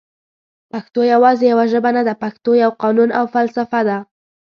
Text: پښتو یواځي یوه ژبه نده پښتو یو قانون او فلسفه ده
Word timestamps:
پښتو 0.71 1.01
یواځي 1.13 1.45
یوه 1.53 1.65
ژبه 1.71 1.89
نده 1.97 2.13
پښتو 2.23 2.51
یو 2.63 2.71
قانون 2.81 3.09
او 3.19 3.25
فلسفه 3.33 3.81
ده 3.87 3.97